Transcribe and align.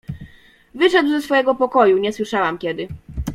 "Wyszedł 0.75 1.09
ze 1.09 1.21
swojego 1.21 1.55
pokoju, 1.55 1.97
nie 1.97 2.13
słyszałam 2.13 2.57
kiedy." 2.57 2.87